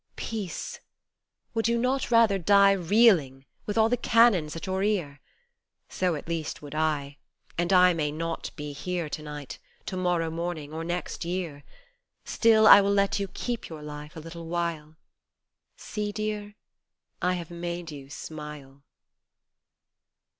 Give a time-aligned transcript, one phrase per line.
[0.15, 0.79] Peace!
[1.53, 5.21] Would you not rather die Reeling, with all the cannons at your ear?
[5.89, 7.17] So, at least, would I,
[7.55, 11.63] And I may not be here To night, to morrow morning or next year.
[12.25, 14.95] Still I will let you keep your life a little while,
[15.75, 16.55] See dear?
[16.89, 18.81] / have made you smile.